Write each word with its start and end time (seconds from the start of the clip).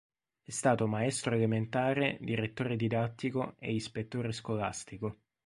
È 0.41 0.49
stato 0.49 0.87
maestro 0.87 1.35
elementare, 1.35 2.17
direttore 2.21 2.75
didattico 2.75 3.53
e 3.59 3.71
ispettore 3.71 4.31
scolastico. 4.31 5.17